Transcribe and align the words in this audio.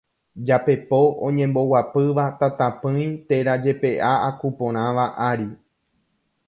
japepo 0.47 0.99
oñemboguapýva 1.25 2.25
tatapỹi 2.39 3.03
térã 3.27 3.53
jepe'a 3.63 4.11
akuporãva 4.29 5.05
ári. 5.29 5.49